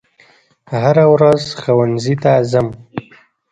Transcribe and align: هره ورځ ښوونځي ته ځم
هره 0.73 1.05
ورځ 1.13 1.43
ښوونځي 1.61 2.15
ته 2.23 2.31
ځم 2.51 2.67